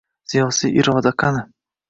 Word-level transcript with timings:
Siyosiy 0.31 0.73
iroda 0.83 1.13
qani?! 1.25 1.47